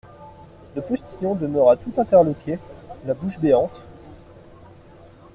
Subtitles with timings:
[0.75, 2.57] Le postillon demeura tout interloqué,
[3.05, 3.79] la bouche béante.